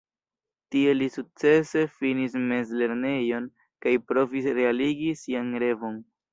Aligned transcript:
Tie 0.75 0.95
li 0.95 1.09
sukcese 1.17 1.83
finis 1.99 2.39
mezlernejon 2.47 3.47
kaj 3.87 3.95
provis 4.09 4.51
realigi 4.63 5.15
sian 5.25 5.57
revon. 5.69 6.05